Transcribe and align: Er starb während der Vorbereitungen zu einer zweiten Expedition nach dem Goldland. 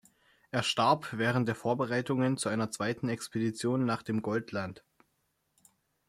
Er 0.49 0.63
starb 0.63 1.09
während 1.15 1.47
der 1.47 1.53
Vorbereitungen 1.53 2.35
zu 2.35 2.49
einer 2.49 2.71
zweiten 2.71 3.07
Expedition 3.07 3.85
nach 3.85 4.01
dem 4.01 4.23
Goldland. 4.23 4.83